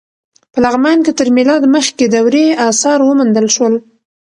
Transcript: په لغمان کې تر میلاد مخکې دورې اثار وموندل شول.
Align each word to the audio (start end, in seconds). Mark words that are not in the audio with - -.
په 0.51 0.57
لغمان 0.65 0.97
کې 1.05 1.11
تر 1.19 1.27
میلاد 1.37 1.63
مخکې 1.75 2.05
دورې 2.13 2.45
اثار 2.69 2.99
وموندل 3.03 3.47
شول. 3.55 3.73